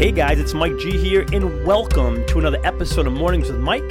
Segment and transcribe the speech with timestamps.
[0.00, 3.84] Hey guys, it's Mike G here, and welcome to another episode of Mornings with Mike,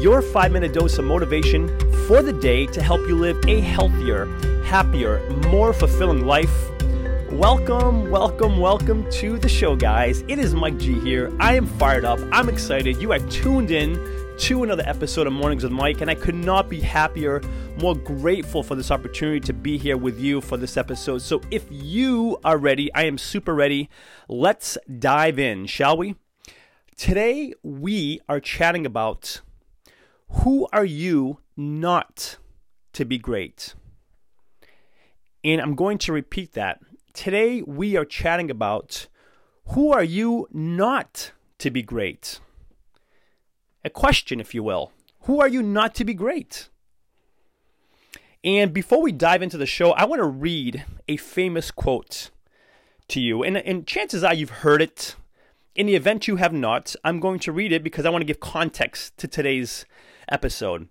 [0.00, 1.68] your five minute dose of motivation
[2.06, 4.24] for the day to help you live a healthier,
[4.64, 5.20] happier,
[5.50, 6.70] more fulfilling life.
[7.30, 10.24] Welcome, welcome, welcome to the show, guys.
[10.26, 11.30] It is Mike G here.
[11.38, 12.18] I am fired up.
[12.32, 12.96] I'm excited.
[12.96, 13.96] You are tuned in
[14.38, 17.40] to another episode of Mornings with Mike, and I could not be happier,
[17.80, 21.22] more grateful for this opportunity to be here with you for this episode.
[21.22, 23.88] So, if you are ready, I am super ready.
[24.28, 26.16] Let's dive in, shall we?
[26.96, 29.40] Today, we are chatting about
[30.28, 32.38] who are you not
[32.94, 33.74] to be great?
[35.44, 36.80] And I'm going to repeat that.
[37.12, 39.08] Today, we are chatting about
[39.68, 42.40] who are you not to be great?
[43.84, 44.92] A question, if you will.
[45.22, 46.68] Who are you not to be great?
[48.44, 52.30] And before we dive into the show, I want to read a famous quote
[53.08, 53.42] to you.
[53.42, 55.14] And, and chances are you've heard it.
[55.74, 58.26] In the event you have not, I'm going to read it because I want to
[58.26, 59.86] give context to today's
[60.28, 60.88] episode.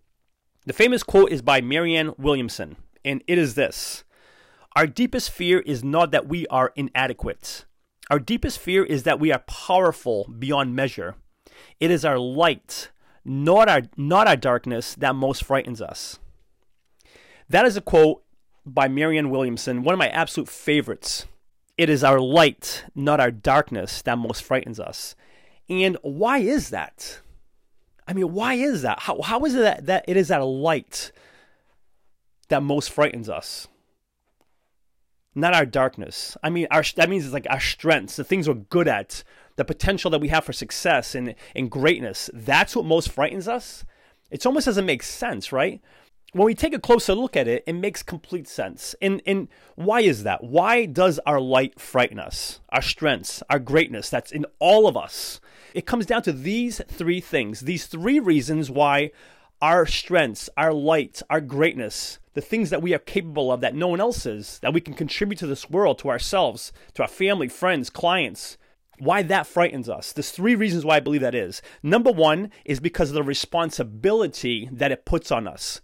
[0.66, 4.04] The famous quote is by Marianne Williamson, and it is this
[4.76, 7.66] Our deepest fear is not that we are inadequate.
[8.10, 11.16] Our deepest fear is that we are powerful beyond measure.
[11.80, 12.90] It is our light,
[13.26, 16.20] not our not our darkness, that most frightens us.
[17.50, 18.24] That is a quote
[18.66, 21.26] by Marianne Williamson, one of my absolute favorites.
[21.78, 25.16] It is our light, not our darkness, that most frightens us.
[25.68, 27.22] And why is that?
[28.08, 29.00] I mean, why is that?
[29.00, 31.12] How, how is it that, that it is our light
[32.50, 33.68] that most frightens us?
[35.34, 36.36] Not our darkness.
[36.44, 39.24] I mean, our, that means it's like our strengths, the things we're good at,
[39.62, 43.86] the potential that we have for success and, and greatness, that's what most frightens us.
[44.32, 45.80] It almost doesn't make sense, right?
[46.34, 48.96] When we take a closer look at it, it makes complete sense.
[49.04, 50.44] And, and why is that?
[50.44, 52.60] Why does our light frighten us?
[52.70, 55.40] Our strengths, our greatness, that's in all of us.
[55.76, 59.12] It comes down to these three things, these three reasons why
[59.62, 63.90] our strengths, our light, our greatness, the things that we are capable of that no
[63.90, 67.48] one else is, that we can contribute to this world, to ourselves, to our family,
[67.48, 68.58] friends, clients,
[69.02, 70.14] why that frightens us.
[70.14, 71.64] There's three reasons why I believe that is.
[71.82, 75.82] Number one is because of the responsibility that it puts on us.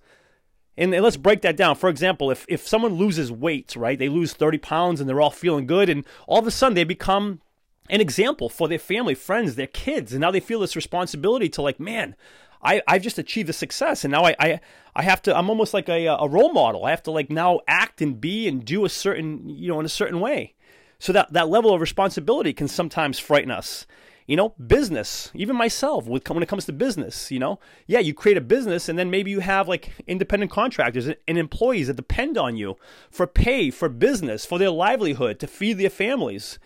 [0.78, 1.75] And let's break that down.
[1.78, 5.31] For example, if, if someone loses weight, right, they lose 30 pounds and they're all
[5.31, 7.41] feeling good, and all of a sudden they become
[7.89, 11.63] an example for their family, friends, their kids, and now they feel this responsibility to,
[11.63, 12.16] like, man,
[12.61, 14.59] I, I've just achieved a success and now I, I,
[14.95, 16.85] I have to I'm almost like a, a role model.
[16.85, 19.85] I have to like now act and be and do a certain you know in
[19.85, 20.55] a certain way.
[21.00, 23.85] So that, that level of responsibility can sometimes frighten us.
[24.25, 28.35] You know, business, even myself, when it comes to business, you know, yeah, you create
[28.35, 32.58] a business and then maybe you have like independent contractors and employees that depend on
[32.58, 32.75] you
[33.09, 36.59] for pay, for business, for their livelihood, to feed their families.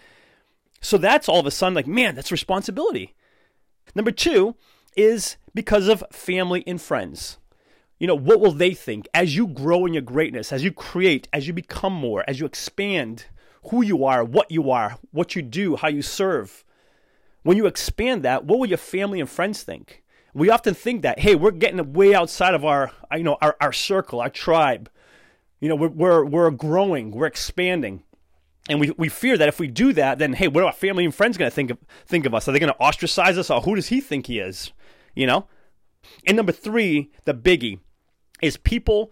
[0.81, 3.13] So that's all of a sudden like, man, that's responsibility.
[3.93, 4.55] Number two
[4.95, 7.37] is because of family and friends.
[7.99, 11.27] You know, what will they think as you grow in your greatness, as you create,
[11.31, 13.25] as you become more, as you expand?
[13.69, 16.63] Who you are, what you are, what you do, how you serve.
[17.43, 20.03] When you expand that, what will your family and friends think?
[20.33, 23.57] We often think that, hey, we're getting way outside of our, uh, you know, our,
[23.59, 24.89] our circle, our tribe.
[25.59, 28.03] You know, we're, we're, we're growing, we're expanding.
[28.69, 31.03] And we, we fear that if we do that, then, hey, what are our family
[31.03, 32.47] and friends going to think of, think of us?
[32.47, 33.49] Are they going to ostracize us?
[33.49, 34.71] Or who does he think he is?
[35.15, 35.47] You know?
[36.25, 37.79] And number three, the biggie,
[38.41, 39.11] is people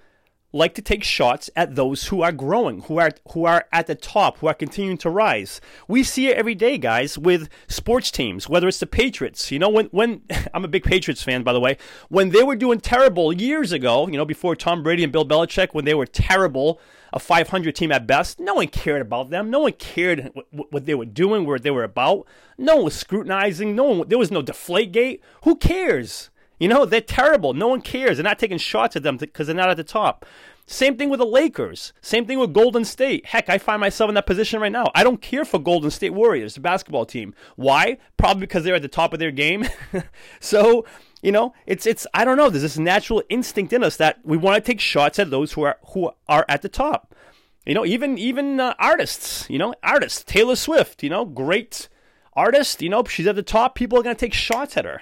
[0.51, 3.95] like to take shots at those who are growing, who are who are at the
[3.95, 5.61] top, who are continuing to rise.
[5.87, 9.51] We see it every day, guys, with sports teams, whether it's the Patriots.
[9.51, 10.23] You know, when when
[10.53, 11.77] I'm a big Patriots fan, by the way,
[12.09, 15.73] when they were doing terrible years ago, you know, before Tom Brady and Bill Belichick,
[15.73, 16.79] when they were terrible,
[17.13, 19.49] a 500 team at best, no one cared about them.
[19.49, 22.25] No one cared what they were doing, where they were about.
[22.57, 23.75] No one was scrutinizing.
[23.75, 25.21] No one, there was no deflate gate.
[25.43, 26.29] Who cares?
[26.59, 27.53] You know, they're terrible.
[27.53, 28.17] No one cares.
[28.17, 30.25] They're not taking shots at them because they're not at the top.
[30.67, 31.93] Same thing with the Lakers.
[31.99, 33.25] Same thing with Golden State.
[33.25, 34.91] Heck, I find myself in that position right now.
[34.93, 37.33] I don't care for Golden State Warriors, the basketball team.
[37.55, 37.97] Why?
[38.17, 39.65] Probably because they're at the top of their game.
[40.39, 40.85] so,
[41.23, 42.51] you know, it's it's I don't know.
[42.51, 45.63] There's this natural instinct in us that we want to take shots at those who
[45.63, 47.15] are who are at the top.
[47.65, 49.49] You know, even even uh, artists.
[49.49, 50.23] You know, artists.
[50.23, 51.01] Taylor Swift.
[51.01, 51.89] You know, great
[52.33, 52.83] artist.
[52.83, 53.73] You know, she's at the top.
[53.73, 55.01] People are going to take shots at her.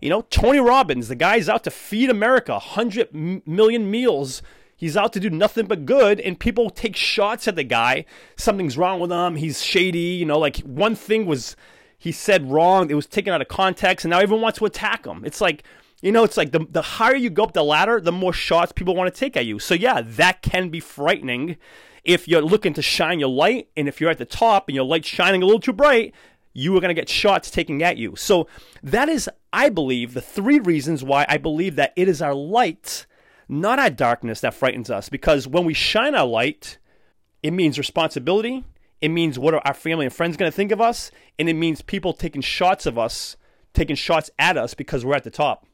[0.00, 3.14] You know, Tony Robbins, the guy's out to feed America 100
[3.46, 4.42] million meals.
[4.76, 8.04] He's out to do nothing but good, and people take shots at the guy.
[8.36, 9.36] Something's wrong with him.
[9.36, 9.98] He's shady.
[9.98, 11.56] You know, like one thing was
[11.98, 12.90] he said wrong.
[12.90, 15.24] It was taken out of context, and now everyone wants to attack him.
[15.24, 15.64] It's like,
[16.00, 18.70] you know, it's like the, the higher you go up the ladder, the more shots
[18.70, 19.58] people want to take at you.
[19.58, 21.56] So, yeah, that can be frightening
[22.04, 24.84] if you're looking to shine your light, and if you're at the top and your
[24.84, 26.14] light's shining a little too bright,
[26.52, 28.16] you are going to get shots taken at you.
[28.16, 28.48] So
[28.82, 33.06] that is, I believe, the three reasons why I believe that it is our light,
[33.48, 35.08] not our darkness, that frightens us.
[35.08, 36.78] Because when we shine our light,
[37.42, 38.64] it means responsibility.
[39.00, 41.54] It means what are our family and friends going to think of us, and it
[41.54, 43.36] means people taking shots of us,
[43.72, 45.66] taking shots at us because we're at the top.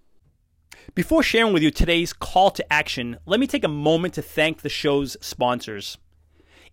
[0.94, 4.60] Before sharing with you today's call to action, let me take a moment to thank
[4.60, 5.96] the show's sponsors.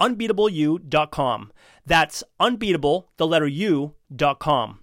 [0.00, 1.52] unbeatableu.com.
[1.86, 4.80] That's unbeatable, the letter U.com.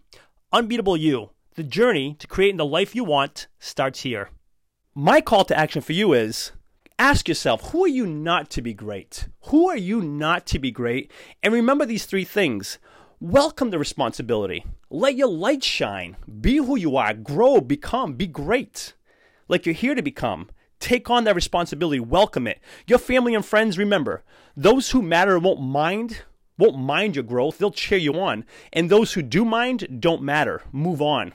[0.51, 4.29] Unbeatable You, the journey to creating the life you want starts here.
[4.93, 6.51] My call to action for you is
[6.97, 9.27] ask yourself who are you not to be great?
[9.47, 11.11] Who are you not to be great?
[11.43, 12.79] And remember these three things.
[13.19, 14.65] Welcome the responsibility.
[14.89, 16.15] Let your light shine.
[16.41, 17.13] Be who you are.
[17.13, 18.93] Grow, become, be great.
[19.47, 20.49] Like you're here to become.
[20.85, 21.99] Take on that responsibility.
[21.99, 22.59] Welcome it.
[22.85, 24.23] Your family and friends, remember,
[24.55, 26.21] those who matter won't mind,
[26.59, 27.57] won't mind your growth.
[27.57, 28.45] They'll cheer you on.
[28.71, 30.61] And those who do mind don't matter.
[30.71, 31.33] Move on.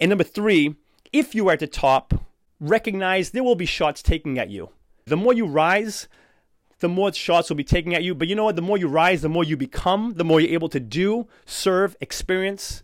[0.00, 0.74] And number three,
[1.12, 2.26] if you are at the top,
[2.58, 4.70] recognize there will be shots taken at you.
[5.04, 6.08] The more you rise,
[6.80, 8.16] the more shots will be taken at you.
[8.16, 8.56] But you know what?
[8.56, 11.94] The more you rise, the more you become, the more you're able to do, serve,
[12.00, 12.82] experience.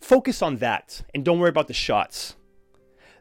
[0.00, 2.34] Focus on that and don't worry about the shots.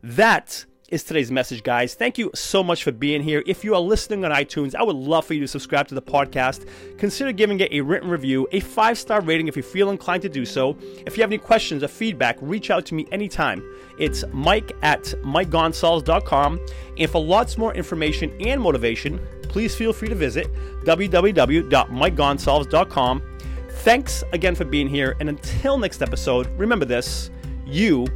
[0.02, 1.94] That is today's message, guys.
[1.94, 3.44] Thank you so much for being here.
[3.46, 6.02] If you are listening on iTunes, I would love for you to subscribe to the
[6.02, 6.68] podcast.
[6.98, 10.30] Consider giving it a written review, a five star rating if you feel inclined to
[10.30, 10.78] do so.
[11.06, 13.64] If you have any questions or feedback, reach out to me anytime.
[13.98, 16.60] It's mike at mikegonsalves.com.
[16.98, 20.48] And for lots more information and motivation, please feel free to visit
[20.86, 23.22] www.mikegonsalves.com.
[23.70, 25.16] Thanks again for being here.
[25.20, 27.30] And until next episode, remember this
[27.66, 28.08] you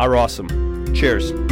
[0.00, 0.94] are awesome.
[0.94, 1.51] Cheers.